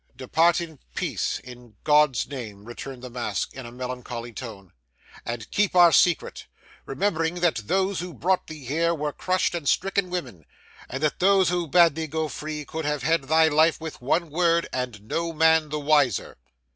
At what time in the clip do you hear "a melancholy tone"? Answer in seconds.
3.67-4.73